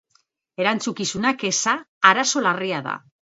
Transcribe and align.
Erantzukizunik 0.61 1.45
eza 1.51 1.75
arazo 2.13 2.43
larria 2.47 2.81
da. 2.89 2.99